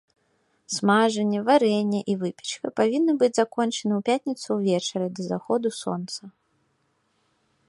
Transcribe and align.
Смажанне, 0.75 1.39
варэнне 1.49 1.99
і 2.13 2.15
выпечка 2.23 2.67
павінны 2.81 3.13
быць 3.21 3.31
закончаны 3.41 3.93
ў 3.99 4.01
пятніцу 4.11 4.47
ўвечары, 4.63 5.07
да 5.19 5.31
заходу 5.31 5.67
сонца. 5.83 6.21